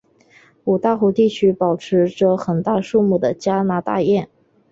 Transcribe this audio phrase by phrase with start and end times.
[0.63, 4.27] 五大湖地区保持着很大数目的加拿大雁。